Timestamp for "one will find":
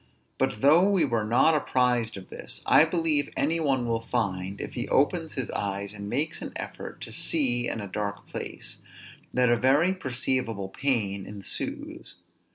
3.59-4.59